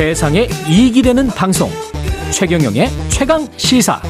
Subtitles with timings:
[0.00, 1.68] 세상에 이익이 되는 방송
[2.32, 4.00] 최경영의 최강 시사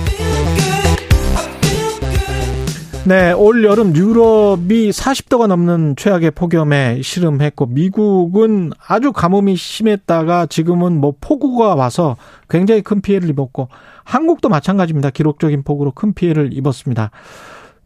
[3.04, 11.14] 네, 올 여름 유럽이 40도가 넘는 최악의 폭염에 시름했고 미국은 아주 가뭄이 심했다가 지금은 뭐
[11.20, 12.16] 폭우가 와서
[12.48, 13.68] 굉장히 큰 피해를 입었고
[14.04, 15.10] 한국도 마찬가지입니다.
[15.10, 17.10] 기록적인 폭우로 큰 피해를 입었습니다.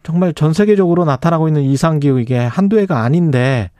[0.03, 3.71] 정말 전 세계적으로 나타나고 있는 이상 기후 이게 한두 해가 아닌데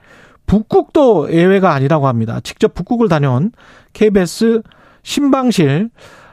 [0.45, 2.39] 북극도 예외가 아니라고 합니다.
[2.43, 3.51] 직접 북극을 다녀온
[3.93, 4.61] KBS
[5.03, 5.89] 신방실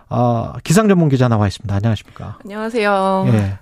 [0.08, 1.74] 어, 기상 전문 기자 나와 있습니다.
[1.74, 2.38] 안녕하십니까?
[2.44, 3.24] 안녕하세요.
[3.28, 3.58] 예.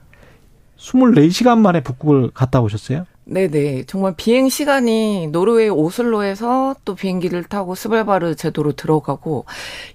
[0.79, 3.05] 24시간 만에 북극을 갔다 오셨어요?
[3.25, 3.85] 네네.
[3.85, 9.45] 정말 비행 시간이 노르웨이 오슬로에서 또 비행기를 타고 스발바르 제도로 들어가고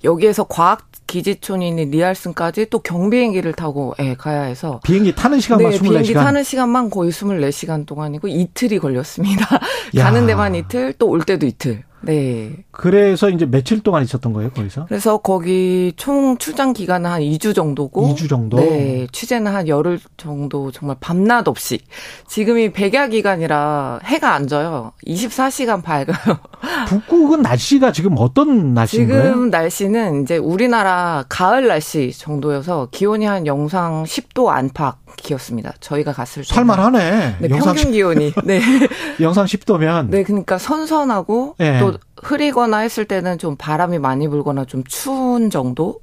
[0.05, 5.78] 여기에서 과학 기지촌이 있는 리알슨까지 또 경비행기를 타고 예, 가야 해서 비행기 타는 시간만 네,
[5.78, 5.90] 24시간.
[5.90, 9.48] 비행기 타는 시간만 거의 24시간 동안이고 이틀이 걸렸습니다.
[9.96, 11.84] 가는 데만 이틀, 또 올 때도 이틀.
[12.06, 12.52] 네.
[12.72, 14.86] 그래서 이제 며칠 동안 있었던 거예요, 거기서?
[14.88, 18.58] 그래서 거기 총 출장 기간은 한 2주 정도고 2주 정도?
[18.58, 19.08] 네.
[19.12, 21.80] 취재는 한 열흘 정도 정말 밤낮 없이.
[22.28, 24.92] 지금이 백야 기간이라 해가 안 져요.
[25.08, 26.38] 24시간 밝아요.
[26.88, 29.24] 북극은 날씨가 지금 어떤 날씨인가요?
[29.24, 35.74] 지금 날씨는 이제 우리나라 가을 날씨 정도여서 기온이 한 영상 10도 안팎이었습니다.
[35.80, 36.54] 저희가 갔을 때.
[36.54, 37.38] 살만하네.
[37.40, 38.34] 네, 평균 10, 기온이.
[38.44, 38.62] 네.
[39.22, 41.80] 영상 10도면 네, 그러니까 선선하고 예.
[41.80, 45.99] 또 흐리거나 했을 때는 좀 바람이 많이 불거나 좀 추운 정도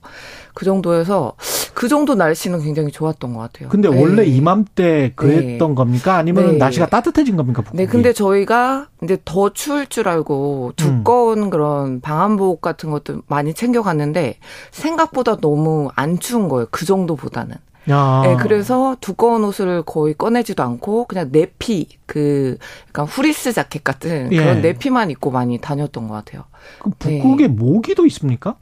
[0.54, 1.34] 그 정도여서
[1.74, 3.68] 그 정도 날씨는 굉장히 좋았던 것 같아요.
[3.68, 4.00] 근데 네.
[4.00, 6.16] 원래 이맘때 그랬던 겁니까?
[6.16, 6.58] 아니면 네.
[6.58, 7.62] 날씨가 따뜻해진 겁니까?
[7.62, 7.82] 북극이?
[7.82, 14.36] 네, 근데 저희가 이제 더 추울 줄 알고 두꺼운 그런 방한복 같은 것도 많이 챙겨갔는데
[14.70, 16.66] 생각보다 너무 안 추운 거예요.
[16.70, 17.56] 그 정도보다는.
[17.90, 18.22] 야.
[18.24, 22.58] 네, 그래서 두꺼운 옷을 거의 꺼내지도 않고 그냥 네피 그
[22.88, 24.36] 약간 후리스 자켓 같은 예.
[24.36, 26.44] 그런 네피만 입고 많이 다녔던 것 같아요.
[26.78, 28.56] 그 북극에 모기도 있습니까?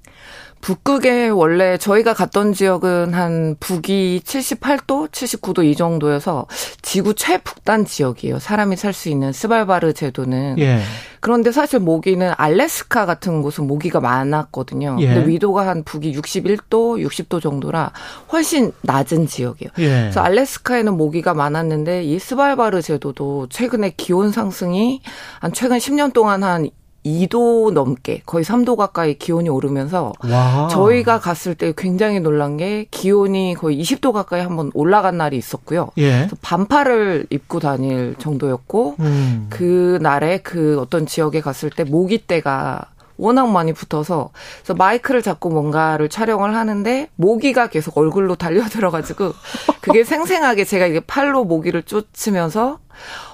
[0.61, 6.47] 북극에 원래 저희가 갔던 지역은 한 북위 78도, 79도 이 정도여서
[6.83, 8.39] 지구 최북단 지역이에요.
[8.39, 10.59] 사람이 살 수 있는 스발바르 제도는.
[10.59, 10.81] 예.
[11.21, 14.97] 그런데 사실 모기는 알래스카 같은 곳은 모기가 많았거든요.
[15.01, 15.07] 예.
[15.07, 17.93] 근데 위도가 한 북위 61도, 60도 정도라
[18.33, 19.71] 훨씬 낮은 지역이에요.
[19.79, 20.01] 예.
[20.01, 25.01] 그래서 알래스카에는 모기가 많았는데 이 스발바르 제도도 최근에 기온 상승이
[25.41, 26.69] 한 최근 10년 동안 한
[27.05, 30.69] 2도 넘게 거의 3도 가까이 기온이 오르면서 와.
[30.69, 35.91] 저희가 갔을 때 굉장히 놀란 게 기온이 거의 20도 가까이 한번 올라간 날이 있었고요.
[35.99, 36.29] 예.
[36.43, 39.47] 반팔을 입고 다닐 정도였고 음.
[39.49, 42.87] 그 날에 그 어떤 지역에 갔을 때 모기떼가
[43.21, 49.33] 워낙 많이 붙어서 그래서 마이크를 잡고 뭔가를 촬영을 하는데 모기가 계속 얼굴로 달려들어가지고
[49.81, 52.79] 그게 생생하게 제가 이게 팔로 모기를 쫓으면서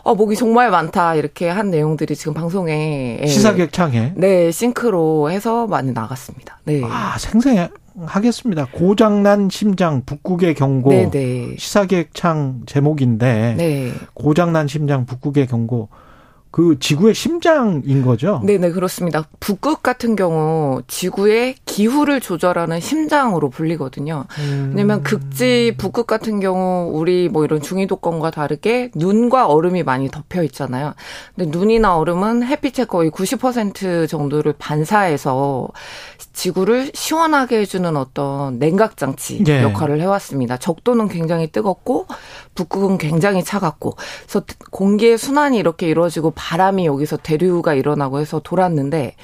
[0.03, 4.13] 어 모기 정말 많다 이렇게 한 내용들이 지금 방송에 예, 시사객 창에.
[4.17, 6.59] 네 싱크로 해서 많이 나갔습니다.
[6.65, 6.83] 네.
[6.85, 8.67] 아, 생생하겠습니다.
[8.73, 10.91] 고장난 심장 북극의 경고.
[10.91, 11.57] 네, 네.
[11.59, 13.93] 시사객 창 제목인데 네.
[14.15, 15.89] 고장난 심장 북극의 경고.
[16.51, 18.41] 그 지구의 심장인 거죠?
[18.45, 19.25] 네네, 그렇습니다.
[19.41, 24.25] 북극 같은 경우 지구의 기후를 조절하는 심장으로 불리거든요.
[24.39, 24.73] 음.
[24.75, 30.95] 왜냐면 극지 북극 같은 경우 우리 뭐 이런 중위도권과 다르게 눈과 얼음이 많이 덮여 있잖아요.
[31.35, 35.69] 근데 눈이나 얼음은 햇빛의 거의 90% 정도를 반사해서
[36.33, 39.63] 지구를 시원하게 해주는 어떤 냉각 장치 예.
[39.63, 40.57] 역할을 해왔습니다.
[40.57, 42.07] 적도는 굉장히 뜨겁고
[42.55, 49.17] 북극은 굉장히 차갑고 그래서 공기의 순환이 이렇게 이루어지고 바람이 여기서 대류가 일어나고 해서 돌았는데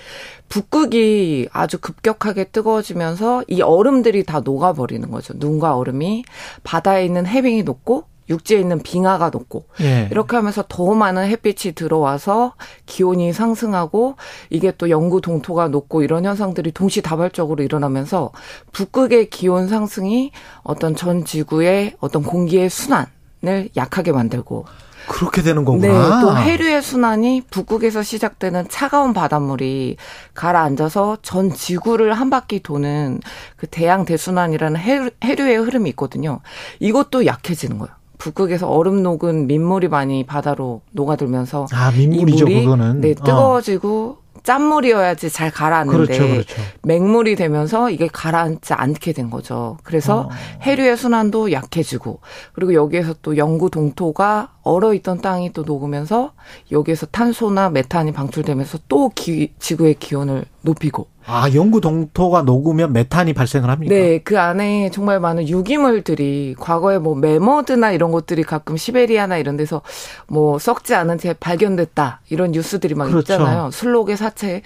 [0.48, 5.34] 북극이 아주 급격하게 뜨거워지면서 이 얼음들이 다 녹아버리는 거죠.
[5.36, 6.24] 눈과 얼음이
[6.64, 10.08] 바다에 있는 해빙이 녹고 육지에 있는 빙하가 녹고 예.
[10.10, 12.54] 이렇게 하면서 더 많은 햇빛이 들어와서
[12.86, 14.16] 기온이 상승하고
[14.50, 18.30] 이게 또 영구 동토가 녹고 이런 현상들이 동시다발적으로 일어나면서
[18.72, 23.06] 북극의 기온 상승이 어떤 전 지구의 어떤 공기의 순환
[23.44, 24.66] 을 약하게 만들고
[25.08, 26.20] 그렇게 되는 거구나.
[26.20, 29.96] 네, 또 해류의 순환이 북극에서 시작되는 차가운 바닷물이
[30.34, 33.20] 가라앉아서 전 지구를 한 바퀴 도는
[33.56, 36.40] 그 대양 대순환이라는 해류, 해류의 흐름이 있거든요.
[36.78, 37.92] 이것도 약해지는 거예요.
[38.18, 43.00] 북극에서 얼음 녹은 민물이 많이 바다로 녹아들면서 아, 이 민물이죠, 물이 그거는.
[43.00, 43.24] 네, 어.
[43.24, 46.62] 뜨거워지고 짠물이어야지 잘 가라앉는데 그렇죠, 그렇죠.
[46.82, 49.78] 맹물이 되면서 이게 가라앉지 않게 된 거죠.
[49.82, 50.28] 그래서 어.
[50.62, 52.20] 해류의 순환도 약해지고
[52.52, 56.32] 그리고 여기에서 또 영구 동토가 얼어 있던 땅이 또 녹으면서
[56.70, 63.70] 여기에서 탄소나 메탄이 방출되면서 또 기- 지구의 기온을 높이고 아, 영구 동토가 녹으면 메탄이 발생을
[63.70, 63.94] 합니까?
[63.94, 69.82] 네, 그 안에 정말 많은 유기물들이 과거에 뭐 메머드나 이런 것들이 가끔 시베리아나 이런 데서
[70.26, 72.20] 뭐 썩지 않은 채 발견됐다.
[72.30, 73.34] 이런 뉴스들이 막 그렇죠.
[73.34, 73.70] 있잖아요.
[73.70, 74.62] 술록의 사체.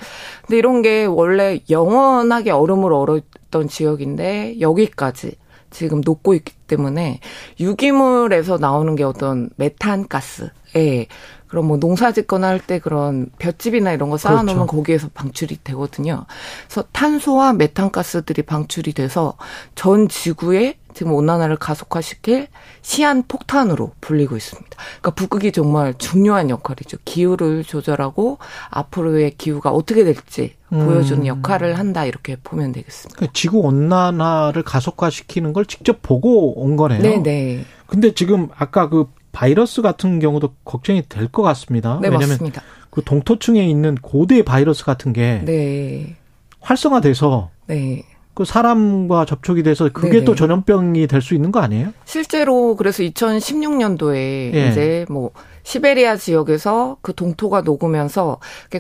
[0.47, 5.37] 근데 이런 게 원래 영원하게 얼음을 얼었던 지역인데 여기까지
[5.76, 7.20] 지금 녹고 있기 때문에
[7.61, 10.49] 유기물에서 나오는 게 어떤 메탄가스.
[10.76, 11.06] 예.
[11.49, 14.67] 그럼 뭐 농사 짓거나 할 때 그런 볏집이나 이런 거 쌓아놓으면 그렇죠.
[14.67, 16.25] 거기에서 방출이 되거든요.
[16.67, 19.34] 그래서 탄소와 메탄가스들이 방출이 돼서
[19.75, 22.48] 전 지구에 지금 온난화를 가속화시킬
[22.81, 24.70] 시한 폭탄으로 불리고 있습니다.
[24.76, 26.96] 그러니까 북극이 정말 중요한 역할이죠.
[27.04, 28.38] 기후를 조절하고
[28.70, 31.26] 앞으로의 기후가 어떻게 될지 보여주는 음.
[31.26, 33.14] 역할을 한다 이렇게 보면 되겠습니다.
[33.14, 37.02] 그러니까 지구 온난화를 가속화시키는 걸 직접 보고 온 거네요.
[37.02, 37.64] 네, 네.
[37.87, 41.99] 근데 지금 아까 그 바이러스 같은 경우도 걱정이 될 것 같습니다.
[42.00, 42.62] 네, 왜냐하면 맞습니다.
[42.88, 46.16] 그 동토층에 있는 고대 바이러스 같은 게 네.
[46.60, 48.02] 활성화돼서 네.
[48.37, 50.25] 그 사람과 접촉이 돼서 그게 네네.
[50.27, 51.93] 또 전염병이 될 수 있는 거 아니에요?
[52.05, 54.15] 실제로 그래서 2016년도에
[54.55, 54.69] 예.
[54.71, 55.31] 이제 뭐
[55.65, 58.38] 시베리아 지역에서 그 동토가 녹으면서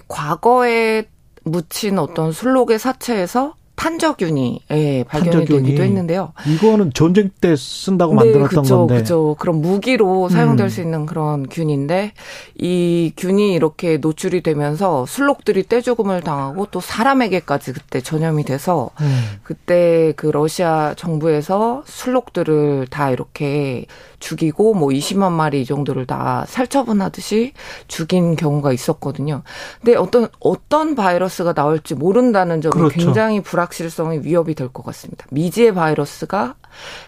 [0.08, 1.08] 과거에
[1.44, 5.62] 묻힌 어떤 술록의 사체에서 탄저균이 예, 발견이 탄저균이.
[5.66, 6.32] 되기도 했는데요.
[6.46, 8.94] 이거는 전쟁 때 쓴다고 네, 만들었던 그쵸, 건데.
[8.94, 9.36] 그렇죠.
[9.38, 10.68] 그런 무기로 사용될 음.
[10.70, 12.12] 수 있는 그런 균인데
[12.56, 19.38] 이 균이 이렇게 노출이 되면서 술록들이 떼죽음을 당하고 또 사람에게까지 그때 전염이 돼서 음.
[19.42, 23.86] 그때 그 러시아 정부에서 술록들을 다 이렇게
[24.18, 27.52] 죽이고 뭐 20만 마리 이 정도를 다 살처분하듯이
[27.88, 29.42] 죽인 경우가 있었거든요.
[29.82, 32.94] 근데 어떤 어떤 바이러스가 나올지 모른다는 점이 그렇죠.
[32.94, 35.24] 굉장히 불확실성이 위협이 될 것 같습니다.
[35.30, 36.56] 미지의 바이러스가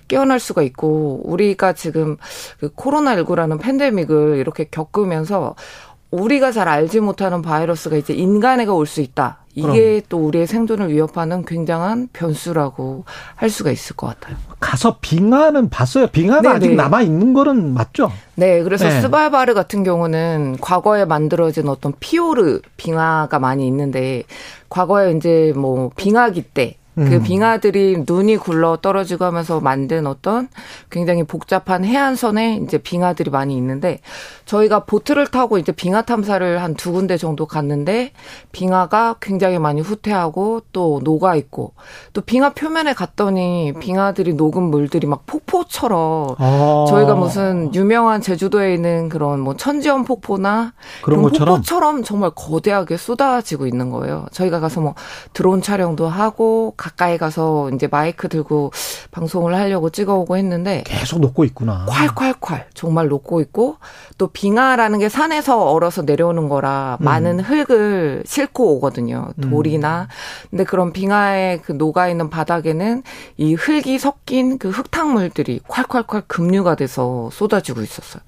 [0.07, 2.17] 깨어날 수가 있고 우리가 지금
[2.61, 5.55] 그 코로나19라는 팬데믹을 이렇게 겪으면서
[6.11, 9.39] 우리가 잘 알지 못하는 바이러스가 이제 인간에게 올 수 있다.
[9.55, 10.01] 이게 그럼.
[10.09, 14.37] 또 우리의 생존을 위협하는 굉장한 변수라고 할 수가 있을 것 같아요.
[14.61, 16.07] 가서 빙하는 봤어요.
[16.07, 16.55] 빙하가 네네.
[16.55, 16.75] 아직 네.
[16.77, 18.11] 남아 있는 거는 맞죠?
[18.37, 19.01] 네, 그래서 네.
[19.01, 24.23] 스발바르 같은 경우는 과거에 만들어진 어떤 피오르 빙하가 많이 있는데
[24.69, 27.23] 과거에 이제 뭐 빙하기 때 그 음.
[27.23, 30.49] 빙하들이 눈이 굴러 떨어지고 하면서 만든 어떤
[30.91, 34.01] 굉장히 복잡한 해안선에 이제 빙하들이 많이 있는데
[34.47, 38.13] 저희가 보트를 타고 이제 빙하 탐사를 한 두 군데 정도 갔는데
[38.53, 41.75] 빙하가 굉장히 많이 후퇴하고 또 녹아 있고
[42.13, 46.87] 또 빙하 표면에 갔더니 빙하들이 녹은 물들이 막 폭포처럼 아.
[46.89, 50.73] 저희가 무슨 유명한 제주도에 있는 그런 뭐 천지연 폭포나
[51.03, 54.27] 그런 것처럼 폭포처럼 정말 거대하게 쏟아지고 있는 거예요.
[54.31, 54.95] 저희가 가서 뭐
[55.33, 58.73] 드론 촬영도 하고 가까이 가서 이제 마이크 들고
[59.11, 61.87] 방송을 하려고 찍어오고 했는데 계속 녹고 있구나.
[61.89, 63.77] 콸콸콸 정말 녹고 있고
[64.17, 67.05] 또 빙하라는 게 산에서 얼어서 내려오는 거라 음.
[67.05, 69.29] 많은 흙을 싣고 오거든요.
[69.41, 70.49] 돌이나 음.
[70.51, 73.03] 근데 그런 빙하에 그 녹아 있는 바닥에는
[73.37, 78.23] 이 흙이 섞인 그 흙탕물들이 콸콸콸 급류가 돼서 쏟아지고 있었어요.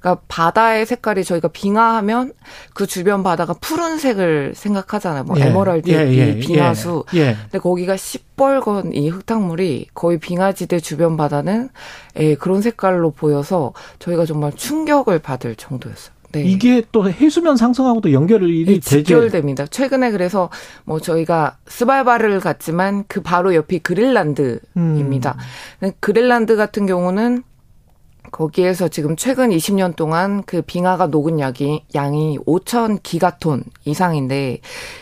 [0.00, 2.32] 그러니까 바다의 색깔이 저희가 빙하하면
[2.74, 5.24] 그 주변 바다가 푸른색을 생각하잖아요.
[5.24, 5.46] 뭐 예.
[5.46, 7.04] 에메랄드 예, 예, 빙하수.
[7.14, 7.36] 예, 예.
[7.42, 11.70] 근데 거기가 시뻘건 이 흙탕물이 거의 빙하지대 주변 바다는
[12.18, 16.14] 예, 그런 색깔로 보여서 저희가 정말 충격을 받을 정도였어요.
[16.32, 16.42] 네.
[16.42, 19.68] 이게 또 해수면 상승하고도 연결이 네, 직결됩니다.
[19.68, 20.50] 최근에 그래서
[20.84, 25.36] 뭐 저희가 스발바를 갔지만 그 바로 옆이 그릴란드입니다.
[25.82, 25.92] 음.
[26.00, 27.42] 그릴란드 같은 경우는
[28.30, 34.60] 거기에서 지금 최근 20년 동안 그 빙하가 녹은 약이 양이 5천 기가톤 이상인데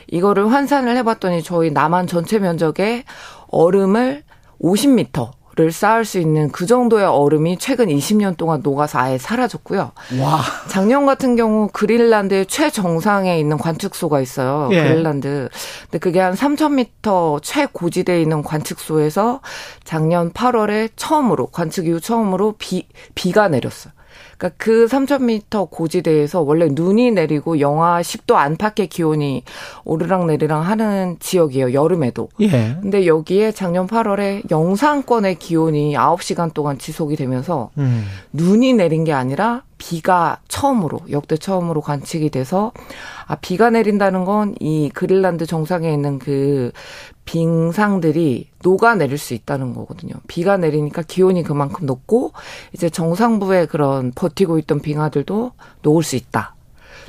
[0.09, 3.05] 이거를 환산을 해봤더니 저희 남한 전체 면적의
[3.49, 4.23] 얼음을
[4.61, 9.92] 50m 를 쌓을 수 있는 그 정도의 얼음이 최근 20년 동안 녹아서 아예 사라졌고요.
[10.18, 10.40] 와.
[10.68, 14.71] 작년 같은 경우 그린란드의 최정상에 있는 관측소가 있어요.
[14.73, 14.82] 예.
[14.82, 15.50] 그린란드.
[15.82, 19.40] 근데 그게 한 3,000m 최고지대에 있는 관측소에서
[19.85, 23.92] 작년 8월에 처음으로 관측 이후 처음으로 비 비가 내렸어요.
[24.42, 29.44] 그러니까 그 3,000m 고지대에서 원래 눈이 내리고 영하 10도 안팎의 기온이
[29.84, 31.72] 오르락 내리락 하는 지역이에요.
[31.72, 32.28] 여름에도.
[32.40, 32.76] 예.
[32.82, 38.04] 근데 여기에 작년 8월에 영상권의 기온이 9시간 동안 지속이 되면서 음.
[38.32, 42.72] 눈이 내린 게 아니라 비가 처음으로 역대 처음으로 관측이 돼서
[43.26, 46.70] 아 비가 내린다는 건 이 그린란드 정상에 있는 그
[47.25, 50.14] 빙상들이 녹아내릴 수 있다는 거거든요.
[50.26, 52.33] 비가 내리니까 기온이 그만큼 높고
[52.73, 55.52] 이제 정상부에 그런 버티고 있던 빙하들도
[55.83, 56.55] 녹을 수 있다.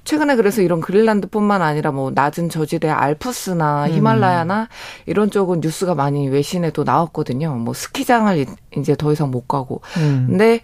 [0.04, 3.92] 최근에 그래서 이런 그린란드뿐만 아니라 뭐 낮은 저지대 알프스나 음.
[3.94, 4.68] 히말라야나 음.
[5.06, 7.56] 이런 쪽은 뉴스가 많이 외신에도 나왔거든요.
[7.56, 8.46] 뭐 스키장을
[8.78, 9.82] 이제 더 이상 못 가고.
[9.98, 10.26] 음.
[10.30, 10.62] 근데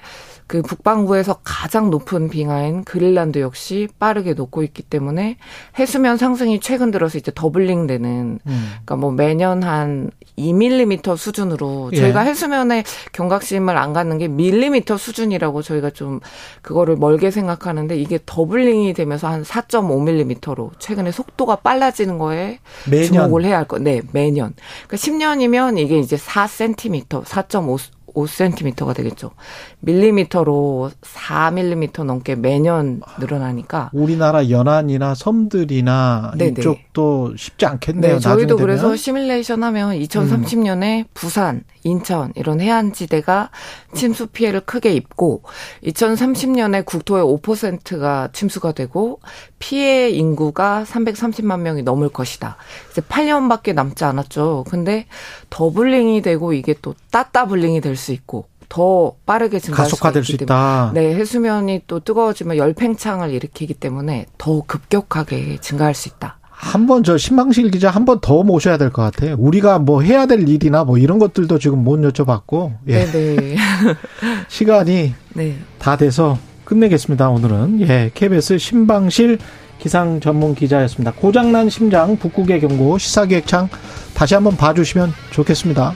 [0.49, 5.37] 그 북반구에서 가장 높은 빙하인 그린란드 역시 빠르게 녹고 있기 때문에
[5.77, 8.69] 해수면 상승이 최근 들어서 이제 doubling 되는 음.
[8.71, 12.29] 그러니까 뭐 매년 한 2밀리미터 수준으로 저희가 예.
[12.31, 16.19] 해수면에 경각심을 안 갖는 게 밀리미터 수준이라고 저희가 좀
[16.63, 22.57] 그거를 멀게 생각하는데 이게 doubling이 되면서 한 4.5밀리미터로 최근에 속도가 빨라지는 거에
[22.89, 23.05] 매년.
[23.05, 23.77] 주목을 해야 할 거.
[23.77, 24.55] 네, 매년.
[24.87, 29.31] 그러니까 10년이면 이게 이제 4cm, 4.5 5cm가 되겠죠.
[29.79, 36.55] 밀리미터로 4밀리미터 넘게 매년 늘어나니까 우리나라 연안이나 섬들이나 네네.
[36.59, 38.15] 이쪽도 쉽지 않겠네요.
[38.15, 41.05] 네, 저희도 그래서 시뮬레이션 하면 2030년에 음.
[41.13, 43.49] 부산, 인천 이런 해안 지대가
[43.93, 45.43] 침수 피해를 크게 입고
[45.83, 49.19] 2030년에 국토의 5%가 침수가 되고
[49.59, 52.57] 피해 인구가 330만 명이 넘을 것이다.
[52.91, 54.65] 이제 8년밖에 남지 않았죠.
[54.69, 55.05] 근데
[55.49, 60.91] doubling이 되고 이게 또 따따블링이 될수 있고 더 빠르게 증가할 가속화될 수 있다.
[60.95, 66.37] 네, 해수면이 또 뜨거워지면 열팽창을 일으키기 때문에 더 급격하게 증가할 수 있다.
[66.51, 69.35] 한번 저 신방실 기자 한 번 더 모셔야 될 것 같아요.
[69.39, 72.73] 우리가 뭐 해야 될 일이나 뭐 이런 것들도 지금 못 여쭤봤고.
[72.89, 73.05] 예.
[73.05, 73.35] 네네.
[73.35, 73.55] 네.
[74.49, 75.57] 시간이 네.
[75.79, 77.29] 다 돼서 끝내겠습니다.
[77.29, 79.39] 오늘은 예, KBS 신방실
[79.79, 81.13] 기상 전문 기자였습니다.
[81.13, 83.69] 고장난 심장 북극의 경고 시사기획창
[84.13, 85.93] 다시 한번 봐주시면 좋겠습니다.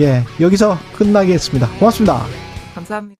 [0.00, 1.68] 예, 여기서 끝나겠습니다.
[1.78, 2.24] 고맙습니다.
[2.74, 3.18] 감사합니다.